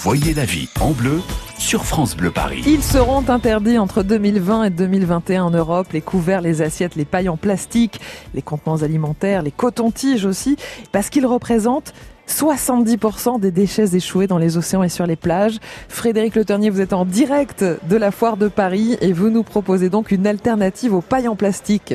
Voyez 0.00 0.32
la 0.32 0.44
vie 0.44 0.68
en 0.80 0.92
bleu 0.92 1.20
sur 1.58 1.84
France 1.84 2.16
Bleu 2.16 2.30
Paris. 2.30 2.62
Ils 2.68 2.84
seront 2.84 3.28
interdits 3.28 3.78
entre 3.78 4.04
2020 4.04 4.64
et 4.64 4.70
2021 4.70 5.42
en 5.42 5.50
Europe, 5.50 5.88
les 5.92 6.02
couverts, 6.02 6.40
les 6.40 6.62
assiettes, 6.62 6.94
les 6.94 7.04
pailles 7.04 7.28
en 7.28 7.36
plastique, 7.36 8.00
les 8.32 8.40
contenants 8.40 8.84
alimentaires, 8.84 9.42
les 9.42 9.50
cotons-tiges 9.50 10.24
aussi, 10.24 10.56
parce 10.92 11.10
qu'ils 11.10 11.26
représentent 11.26 11.94
70% 12.28 13.40
des 13.40 13.50
déchets 13.50 13.96
échoués 13.96 14.28
dans 14.28 14.38
les 14.38 14.56
océans 14.56 14.84
et 14.84 14.88
sur 14.88 15.04
les 15.04 15.16
plages. 15.16 15.58
Frédéric 15.88 16.36
Le 16.36 16.44
Ternier, 16.44 16.70
vous 16.70 16.80
êtes 16.80 16.92
en 16.92 17.04
direct 17.04 17.64
de 17.64 17.96
la 17.96 18.12
foire 18.12 18.36
de 18.36 18.46
Paris 18.46 18.96
et 19.00 19.12
vous 19.12 19.30
nous 19.30 19.42
proposez 19.42 19.88
donc 19.88 20.12
une 20.12 20.28
alternative 20.28 20.94
aux 20.94 21.00
pailles 21.00 21.26
en 21.26 21.34
plastique. 21.34 21.94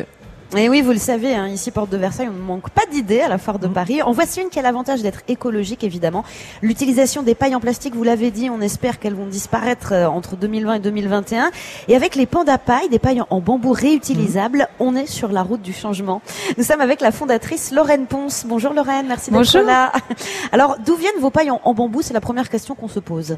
Et 0.56 0.70
oui, 0.70 0.82
vous 0.82 0.92
le 0.92 1.00
savez, 1.00 1.34
hein, 1.34 1.48
ici 1.48 1.72
Porte 1.72 1.90
de 1.90 1.98
Versailles, 1.98 2.30
on 2.30 2.34
ne 2.34 2.40
manque 2.46 2.70
pas 2.70 2.84
d'idées 2.92 3.22
à 3.22 3.28
la 3.28 3.40
foire 3.40 3.58
de 3.58 3.68
Mm. 3.68 3.74
Paris. 3.74 4.02
En 4.04 4.12
voici 4.12 4.40
une 4.40 4.50
qui 4.50 4.60
a 4.60 4.62
l'avantage 4.62 5.02
d'être 5.02 5.22
écologique, 5.28 5.84
évidemment. 5.84 6.24
L'utilisation 6.62 7.24
des 7.24 7.34
pailles 7.34 7.56
en 7.56 7.60
plastique, 7.60 7.96
vous 7.96 8.04
l'avez 8.04 8.30
dit, 8.30 8.52
on 8.52 8.62
espère 8.62 9.00
qu'elles 9.00 9.16
vont 9.16 9.26
disparaître 9.26 9.94
euh, 9.94 10.06
entre 10.06 10.36
2020 10.36 10.76
et 10.76 10.80
2021. 10.80 11.50
Et 11.88 11.96
avec 11.96 12.16
les 12.16 12.28
pandas 12.28 12.60
pailles, 12.60 12.88
des 12.90 13.00
pailles 13.00 13.24
en 13.32 13.40
bambou 13.42 13.72
réutilisables, 13.72 14.68
on 14.80 14.96
est 14.96 15.08
sur 15.08 15.32
la 15.32 15.42
route 15.42 15.64
du 15.64 15.74
changement. 15.74 16.22
Nous 16.60 16.64
sommes 16.64 16.82
avec 16.82 17.02
la 17.02 17.12
fondatrice 17.12 17.72
Lorraine 17.72 18.06
Ponce. 18.06 18.46
Bonjour 18.48 18.74
Lorraine, 18.74 19.08
merci 19.08 19.32
d'être 19.32 19.40
Bonjour. 19.40 19.64
là. 19.64 19.92
Alors, 20.52 20.78
d'où 20.86 20.96
viennent 20.96 21.20
vos 21.20 21.32
pailles 21.32 21.50
en, 21.50 21.62
en 21.64 21.74
bambou? 21.74 22.04
C'est 22.04 22.14
la 22.14 22.22
première 22.22 22.50
question 22.50 22.76
qu'on 22.76 22.88
se 22.90 23.00
pose. 23.00 23.38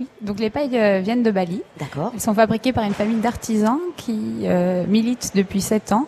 Oui, 0.00 0.06
donc 0.20 0.38
les 0.38 0.50
pailles 0.50 0.76
euh, 0.78 1.00
viennent 1.00 1.22
de 1.22 1.30
Bali. 1.30 1.62
D'accord. 1.78 2.10
Elles 2.14 2.20
sont 2.20 2.34
fabriquées 2.34 2.72
par 2.74 2.84
une 2.84 2.94
famille 2.94 3.20
d'artisans 3.20 3.78
qui 3.96 4.40
euh, 4.44 4.84
militent 4.86 5.32
depuis 5.34 5.62
7 5.62 5.92
ans 5.92 6.06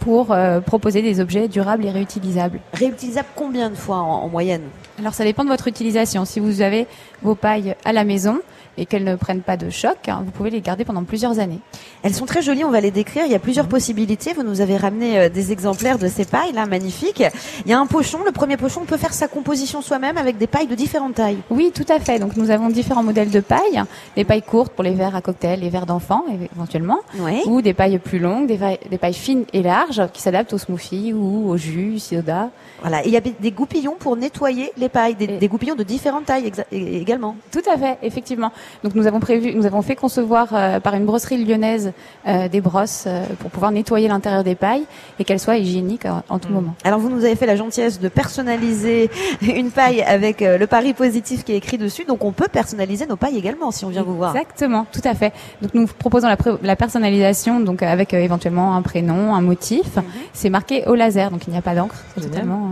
pour 0.00 0.32
euh, 0.32 0.60
proposer 0.60 1.02
des 1.02 1.20
objets 1.20 1.46
durables 1.46 1.84
et 1.84 1.90
réutilisables. 1.90 2.58
Réutilisables 2.72 3.28
combien 3.36 3.70
de 3.70 3.76
fois 3.76 3.98
en, 3.98 4.24
en 4.24 4.28
moyenne? 4.28 4.62
Alors 4.98 5.14
ça 5.14 5.24
dépend 5.24 5.44
de 5.44 5.50
votre 5.50 5.68
utilisation. 5.68 6.24
Si 6.24 6.40
vous 6.40 6.62
avez 6.62 6.86
vos 7.22 7.34
pailles 7.34 7.76
à 7.84 7.92
la 7.92 8.04
maison 8.04 8.40
et 8.78 8.86
qu'elles 8.86 9.04
ne 9.04 9.16
prennent 9.16 9.42
pas 9.42 9.56
de 9.56 9.68
choc, 9.70 9.96
hein, 10.08 10.22
vous 10.24 10.30
pouvez 10.30 10.50
les 10.50 10.60
garder 10.60 10.84
pendant 10.84 11.04
plusieurs 11.04 11.38
années. 11.38 11.58
Elles 12.02 12.14
sont 12.14 12.26
très 12.26 12.42
jolies, 12.42 12.64
on 12.64 12.70
va 12.70 12.80
les 12.80 12.90
décrire. 12.90 13.24
Il 13.26 13.32
y 13.32 13.34
a 13.34 13.38
plusieurs 13.38 13.66
Mhm. 13.66 13.70
possibilités. 13.70 14.32
Vous 14.32 14.42
nous 14.42 14.60
avez 14.60 14.76
ramené 14.76 15.18
euh, 15.18 15.28
des 15.28 15.52
exemplaires 15.52 15.98
de 15.98 16.08
ces 16.08 16.24
pailles 16.24 16.52
là, 16.52 16.66
magnifiques. 16.66 17.22
Il 17.64 17.70
y 17.70 17.74
a 17.74 17.78
un 17.78 17.86
pochon. 17.86 18.20
Le 18.24 18.32
premier 18.32 18.56
pochon, 18.56 18.80
on 18.82 18.86
peut 18.86 18.96
faire 18.96 19.12
sa 19.12 19.28
composition 19.28 19.82
soi-même 19.82 20.16
avec 20.16 20.38
des 20.38 20.46
pailles 20.46 20.66
de 20.66 20.74
différentes 20.74 21.14
tailles. 21.16 21.38
Oui, 21.50 21.72
tout 21.74 21.84
à 21.88 21.98
fait. 22.00 22.18
Donc 22.18 22.36
nous 22.36 22.50
avons 22.50 22.68
différents 22.68 23.02
modèles 23.02 23.30
de 23.30 23.40
pailles. 23.40 23.82
Les 24.16 24.24
pailles 24.24 24.42
courtes 24.42 24.72
pour 24.72 24.84
les 24.84 24.94
verres 24.94 25.16
à 25.16 25.20
cocktail, 25.20 25.60
les 25.60 25.68
verres 25.68 25.86
d'enfants 25.86 26.24
éve- 26.30 26.48
éventuellement, 26.56 26.98
Ouais. 27.18 27.42
ou 27.46 27.60
des 27.62 27.74
pailles 27.74 27.98
plus 27.98 28.18
longues, 28.18 28.46
des, 28.46 28.56
pailles- 28.56 28.78
des 28.90 28.98
pailles 28.98 29.14
fines 29.14 29.44
et 29.52 29.62
larges 29.62 30.02
qui 30.12 30.22
s'adaptent 30.22 30.52
au 30.52 30.58
smoothie 30.58 31.12
ou 31.12 31.48
au 31.50 31.56
jus, 31.56 31.98
soda. 31.98 32.50
Voilà. 32.80 33.04
Et 33.04 33.08
il 33.08 33.12
y 33.12 33.16
a 33.16 33.20
des 33.20 33.50
goupillons 33.50 33.96
pour 33.98 34.16
nettoyer 34.16 34.72
les 34.78 34.88
pailles, 34.88 35.14
des, 35.14 35.48
goupillons 35.48 35.74
de 35.74 35.82
différentes 35.82 36.24
tailles 36.26 36.50
également. 36.72 37.36
Tout 37.52 37.62
à 37.70 37.76
fait, 37.76 37.98
effectivement. 38.02 38.52
Donc 38.84 38.94
nous 38.94 39.06
avons 39.06 39.20
prévu, 39.20 39.54
nous 39.54 39.66
avons 39.66 39.82
fait 39.82 39.96
concevoir 39.96 40.48
euh, 40.52 40.80
par 40.80 40.94
une 40.94 41.04
brosserie 41.04 41.42
lyonnaise 41.44 41.92
euh, 42.26 42.48
des 42.48 42.60
brosses 42.60 43.04
euh, 43.06 43.24
pour 43.38 43.50
pouvoir 43.50 43.72
nettoyer 43.72 44.08
l'intérieur 44.08 44.44
des 44.44 44.54
pailles 44.54 44.84
et 45.18 45.24
qu'elles 45.24 45.40
soient 45.40 45.56
hygiéniques 45.56 46.06
en, 46.06 46.22
en 46.28 46.38
tout 46.38 46.48
Mm. 46.50 46.54
moment. 46.54 46.74
Alors 46.84 46.98
vous 46.98 47.10
nous 47.10 47.24
avez 47.24 47.36
fait 47.36 47.46
la 47.46 47.56
gentillesse 47.56 48.00
de 48.00 48.08
personnaliser 48.08 49.10
une 49.42 49.70
paille 49.70 50.02
avec 50.02 50.42
euh, 50.42 50.58
le 50.58 50.66
pari 50.66 50.94
positif 50.94 51.44
qui 51.44 51.52
est 51.52 51.56
écrit 51.56 51.78
dessus. 51.78 52.04
Donc 52.04 52.24
on 52.24 52.32
peut 52.32 52.48
personnaliser 52.50 53.06
nos 53.06 53.16
pailles 53.16 53.36
également 53.38 53.70
si 53.70 53.84
on 53.84 53.88
vient 53.88 54.02
vous 54.02 54.16
voir. 54.16 54.34
Exactement, 54.36 54.86
tout 54.92 55.00
à 55.04 55.14
fait. 55.14 55.32
Donc 55.62 55.74
nous 55.74 55.86
proposons 55.86 56.28
la, 56.28 56.36
la 56.62 56.76
personnalisation, 56.76 57.60
donc 57.60 57.82
avec 57.82 58.14
euh, 58.14 58.18
éventuellement 58.18 58.74
un 58.74 58.82
prénom, 58.82 59.34
un 59.34 59.40
motif. 59.42 59.96
Mhm. 59.96 60.02
C'est 60.32 60.50
marqué 60.50 60.84
au 60.86 60.94
laser, 60.94 61.30
donc 61.30 61.46
il 61.46 61.50
n'y 61.52 61.58
a 61.58 61.62
pas 61.62 61.74
d'encre. 61.74 61.94
C'est 62.14 62.22
totalement. 62.22 62.68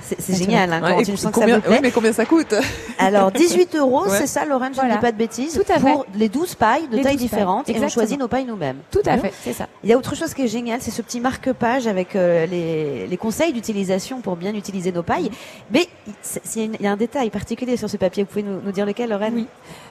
C'est 0.00 0.36
génial. 0.36 0.70
Hein, 0.72 0.82
Ouais, 0.96 1.04
ça 1.16 1.30
combien, 1.32 1.60
plaît. 1.60 1.70
oui, 1.72 1.78
mais 1.82 1.90
combien 1.90 2.12
ça 2.12 2.26
coûte? 2.26 2.54
Alors 2.98 3.32
18 3.32 3.74
euros, 3.76 4.04
Ouais. 4.04 4.10
c'est 4.18 4.26
ça, 4.26 4.44
Lorraine, 4.44 4.72
je 4.74 4.80
ne 4.86 4.90
dis 4.92 4.98
pas 4.98 5.12
de 5.12 5.16
bêtises. 5.16 5.54
Tout 5.54 5.72
à 5.72 5.78
fait. 5.78 5.92
Pour 5.92 6.04
les 6.14 6.28
12 6.28 6.54
pailles 6.56 6.88
de 6.88 6.96
Les 6.96 7.02
tailles 7.02 7.12
12 7.16 7.22
pailles. 7.22 7.28
différentes 7.30 7.68
et 7.70 7.76
on 7.82 7.88
choisit 7.88 8.18
nos 8.18 8.28
pailles 8.28 8.44
nous-mêmes. 8.44 8.76
Tout 8.90 9.00
à 9.06 9.16
Bon. 9.16 9.22
fait, 9.22 9.32
c'est 9.42 9.52
ça. 9.54 9.66
Il 9.82 9.88
y 9.88 9.92
a 9.92 9.96
autre 9.96 10.14
chose 10.14 10.34
qui 10.34 10.42
est 10.42 10.48
génial, 10.48 10.80
c'est 10.82 10.90
ce 10.90 11.00
petit 11.00 11.20
marque-page 11.20 11.86
avec 11.86 12.16
euh, 12.16 12.44
les, 12.46 13.06
les 13.06 13.16
conseils 13.16 13.52
d'utilisation 13.54 14.20
pour 14.20 14.36
bien 14.36 14.54
utiliser 14.54 14.92
nos 14.92 15.02
pailles. 15.02 15.30
Mais 15.70 15.86
c'est 16.22 16.64
une- 16.64 16.74
il 16.78 16.84
y 16.84 16.86
a 16.86 16.92
un 16.92 16.96
détail 16.96 17.30
particulier 17.30 17.76
sur 17.76 17.88
ce 17.88 17.96
papier. 17.96 18.24
Vous 18.24 18.28
pouvez 18.28 18.42
nous, 18.42 18.60
nous 18.64 18.72
dire 18.72 18.84
lequel, 18.84 19.08
Lorraine? 19.10 19.34
Oui. 19.36 19.46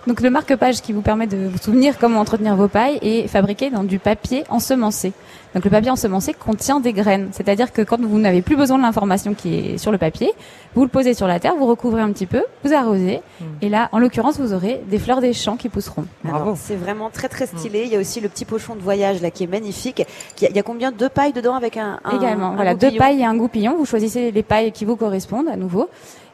Donc 0.06 0.22
le 0.22 0.30
marque-page 0.30 0.82
qui 0.82 0.94
vous 0.94 1.02
permet 1.02 1.26
de 1.28 1.48
vous 1.48 1.58
souvenir 1.58 1.98
comment 1.98 2.20
entretenir 2.20 2.56
vos 2.56 2.68
pailles 2.68 3.00
est 3.02 3.28
fabriqué 3.28 3.70
dans 3.72 3.84
du 3.84 3.98
papier 4.00 4.44
ensemencé. 4.50 5.14
Donc 5.56 5.64
le 5.64 5.70
papier 5.72 5.92
ensemencé 5.92 6.34
contient 6.34 6.80
des 6.80 6.94
graines, 6.94 7.30
c'est-à-dire 7.32 7.72
que 7.72 7.84
quand 7.84 8.02
vous 8.02 8.18
n'avez 8.20 8.42
plus 8.42 8.56
besoin 8.56 8.78
de 8.78 8.84
l'information 8.84 9.34
qui 9.36 9.56
est 9.56 9.78
sur 9.78 9.92
le 9.94 9.98
papier, 9.98 10.32
vous 10.76 10.82
le 10.84 10.90
posez 10.90 11.14
sur 11.14 11.28
la 11.28 11.40
terre, 11.40 11.56
vous 11.56 11.66
recouvrez 11.66 12.02
un 12.02 12.12
petit 12.12 12.26
peu, 12.26 12.44
vous 12.66 12.74
arrosez, 12.74 13.22
Mm. 13.40 13.44
et 13.62 13.70
là, 13.70 13.88
en 13.94 14.00
l'occurrence, 14.00 14.40
vous 14.40 14.54
aurez 14.54 14.82
des 14.88 15.00
fleurs 15.00 15.22
des 15.22 15.32
champs 15.34 15.56
qui 15.56 15.70
pousseront. 15.70 16.06
Bravo. 16.24 16.56
C'est 16.60 16.76
vraiment 16.76 17.10
très 17.10 17.30
très 17.30 17.46
stylé. 17.46 17.84
Il 17.86 17.92
y 17.92 17.96
a 17.96 18.00
aussi 18.00 18.20
le 18.20 18.28
petit 18.30 18.44
pochon 18.46 18.76
de 18.76 18.82
voyage 18.82 19.22
là 19.22 19.32
qui 19.32 19.44
est 19.46 19.48
magnifique. 19.48 20.06
Il 20.42 20.56
y 20.56 20.60
a, 20.60 20.64
combien 20.64 20.92
Deux 20.92 21.10
pailles 21.10 21.34
dedans 21.34 21.56
avec 21.56 21.78
un, 21.78 22.00
un 22.04 22.18
Également, 22.18 22.48
un 22.50 22.56
voilà, 22.56 22.76
deux 22.76 22.92
pailles 22.98 23.22
et 23.22 23.26
un 23.26 23.36
goupillon. 23.36 23.76
Vous 23.78 23.86
choisissez 23.86 24.32
les 24.32 24.44
pailles 24.44 24.72
qui 24.74 24.84
vous 24.86 24.96
correspondent 24.98 25.48
à 25.50 25.56
nouveau, 25.56 25.88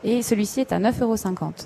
et 0.03 0.22
celui-ci 0.22 0.62
est 0.62 0.72
à 0.72 0.80
9,50 0.80 1.02
euros. 1.03 1.16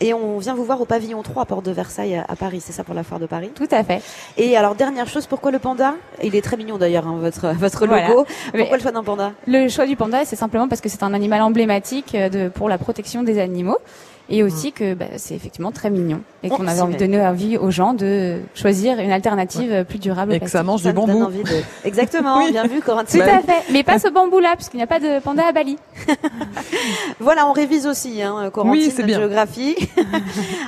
Et 0.01 0.13
on 0.15 0.39
vient 0.39 0.55
vous 0.55 0.63
voir 0.63 0.81
au 0.81 0.85
pavillon 0.85 1.21
3 1.21 1.43
à 1.43 1.45
Porte 1.45 1.65
de 1.65 1.71
Versailles 1.71 2.23
à 2.27 2.35
Paris. 2.35 2.61
C'est 2.65 2.71
ça 2.71 2.83
pour 2.83 2.95
la 2.95 3.03
foire 3.03 3.19
de 3.19 3.27
Paris? 3.27 3.51
Tout 3.53 3.67
à 3.69 3.83
fait. 3.83 4.01
Et 4.37 4.57
alors 4.57 4.73
dernière 4.73 5.07
chose, 5.07 5.27
pourquoi 5.27 5.51
le 5.51 5.59
panda? 5.59 5.93
Il 6.23 6.35
est 6.35 6.41
très 6.41 6.57
mignon 6.57 6.77
d'ailleurs 6.79 7.07
hein, 7.07 7.17
votre 7.21 7.49
votre 7.59 7.85
Voilà. 7.85 8.07
logo. 8.07 8.25
Mais- 8.53 8.59
Pourquoi 8.61 8.77
le 8.77 8.81
choix 8.81 8.91
d'un 8.91 9.03
panda? 9.03 9.33
Le 9.45 9.67
choix 9.69 9.85
du 9.85 9.95
panda, 9.95 10.25
c'est 10.25 10.35
simplement 10.35 10.67
parce 10.67 10.81
que 10.81 10.89
c'est 10.89 11.03
un 11.03 11.13
animal 11.13 11.41
emblématique 11.43 11.82
euh, 12.15 12.49
pour 12.49 12.69
la 12.69 12.77
protection 12.77 13.23
des 13.23 13.39
animaux. 13.39 13.77
Et 14.29 14.41
aussi 14.41 14.71
que 14.71 14.93
bah, 14.93 15.05
c'est 15.17 15.35
effectivement 15.35 15.71
très 15.71 15.89
mignon 15.89 16.21
et 16.43 16.49
Oh, 16.49 16.55
qu'on 16.55 16.65
avait 16.67 16.79
envie 16.81 16.93
de 16.93 16.99
donner 16.99 17.19
envie 17.25 17.57
aux 17.57 17.71
gens 17.71 17.93
de 17.93 18.39
choisir 18.55 18.99
une 18.99 19.11
alternative 19.11 19.85
plus 19.87 19.99
durable. 19.99 20.33
Et 20.33 20.39
que 20.39 20.49
ça 20.49 20.63
mange 20.63 20.81
du 20.81 20.91
bambou. 20.93 21.23
envie 21.23 21.43
de- 21.43 21.49
Exactement, 21.85 22.37
Oui. 22.39 22.51
bien 22.51 22.63
vu 22.65 22.79
Tout 22.79 22.85
Corentin. 22.85 23.19
à 23.21 23.41
fait, 23.41 23.71
mais 23.71 23.83
pas 23.83 23.99
ce 23.99 24.07
bambou-là, 24.09 24.53
puisqu'il 24.55 24.77
n'y 24.77 24.83
a 24.83 24.87
pas 24.87 24.99
de 24.99 25.19
panda 25.19 25.43
à 25.47 25.51
Bali. 25.51 25.77
Voilà, 27.19 27.47
on 27.47 27.51
révise 27.53 27.85
aussi, 27.87 28.21
hein, 28.21 28.49
Corentine, 28.51 28.71
Oui, 28.83 28.91
c'est 28.91 28.97
notre 29.03 29.05
bien. 29.07 29.19
géographie. 29.19 29.75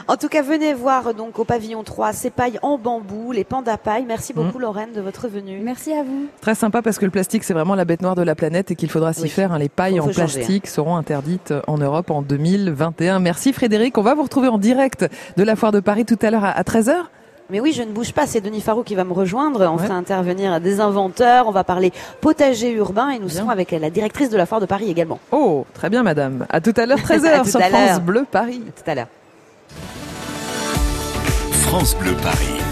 en 0.07 0.15
tout 0.17 0.27
cas, 0.27 0.41
venez 0.41 0.73
voir 0.73 1.13
donc 1.13 1.39
au 1.39 1.43
pavillon 1.45 1.83
3 1.83 2.13
ces 2.13 2.29
pailles 2.29 2.59
en 2.61 2.77
bambou, 2.77 3.31
les 3.31 3.43
pandas 3.43 3.77
pailles. 3.77 4.05
Merci 4.07 4.33
Mm. 4.33 4.35
beaucoup 4.35 4.59
Lorraine 4.59 4.91
de 4.95 5.01
votre 5.01 5.27
venue. 5.27 5.59
Merci 5.63 5.91
à 5.93 6.03
vous. 6.03 6.27
Très 6.41 6.55
sympa 6.55 6.81
parce 6.81 6.99
que 6.99 7.05
le 7.05 7.11
plastique 7.11 7.43
c'est 7.43 7.53
vraiment 7.53 7.75
la 7.75 7.85
bête 7.85 8.01
noire 8.01 8.15
de 8.15 8.21
la 8.21 8.35
planète 8.35 8.71
et 8.71 8.75
qu'il 8.75 8.89
faudra 8.89 9.13
s'y 9.13 9.23
Oui. 9.23 9.29
faire. 9.29 9.51
hein. 9.53 9.59
Les 9.59 9.69
pailles 9.69 9.99
en 9.99 10.05
changer, 10.11 10.13
plastique 10.13 10.67
seront 10.67 10.95
interdites 10.95 11.53
en 11.67 11.77
Europe 11.77 12.11
en 12.11 12.21
2021. 12.21 13.19
Merci 13.19 13.44
Frédéric. 13.53 13.97
On 13.97 14.01
va 14.03 14.13
vous 14.15 14.23
retrouver 14.23 14.47
en 14.47 14.57
direct 14.57 15.05
de 15.37 15.43
la 15.43 15.55
foire 15.55 15.71
de 15.71 15.79
Paris 15.79 16.05
tout 16.05 16.17
à 16.21 16.29
l'heure 16.31 16.43
à- 16.45 16.51
à 16.51 16.63
13h. 16.63 17.09
Mais 17.51 17.59
oui, 17.59 17.73
je 17.73 17.83
ne 17.83 17.91
bouge 17.91 18.11
pas, 18.11 18.25
c'est 18.25 18.41
Denis 18.41 18.59
Farou 18.61 18.81
qui 18.81 18.95
va 18.95 19.03
me 19.03 19.13
rejoindre. 19.13 19.61
On 19.71 19.77
Ouais. 19.77 19.83
fera 19.83 19.93
intervenir 19.93 20.59
des 20.59 20.79
inventeurs, 20.79 21.47
on 21.47 21.51
va 21.51 21.63
parler 21.63 21.93
potager 22.19 22.71
urbain 22.71 23.09
et 23.11 23.19
nous 23.19 23.27
Bien. 23.27 23.37
serons 23.41 23.49
avec 23.51 23.69
la 23.69 23.91
directrice 23.91 24.31
de 24.31 24.37
la 24.37 24.47
foire 24.47 24.61
de 24.61 24.65
Paris 24.65 24.89
également. 24.89 25.19
Oh, 25.31 25.63
très 25.75 25.91
bien 25.91 26.01
madame. 26.01 26.47
À 26.49 26.59
tout 26.59 26.73
à 26.75 26.87
l'heure 26.87 26.97
À 27.03 27.03
13h 27.03 27.43
tout 27.43 27.49
sur. 27.51 27.61
France 27.61 28.01
Bleu 28.01 28.25
Paris. 28.31 28.63
Tout 28.83 28.89
à 28.89 28.95
l'heure. 28.95 29.07
France 31.67 31.95
Bleu 31.99 32.13
Paris. 32.23 32.64